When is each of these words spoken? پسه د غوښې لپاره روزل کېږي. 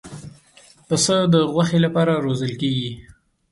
پسه 0.87 1.17
د 1.33 1.35
غوښې 1.53 1.79
لپاره 1.85 2.13
روزل 2.25 2.53
کېږي. 2.61 2.91